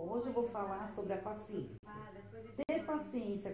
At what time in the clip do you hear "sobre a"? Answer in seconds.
0.88-1.18